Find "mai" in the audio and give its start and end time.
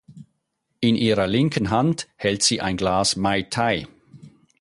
3.17-3.43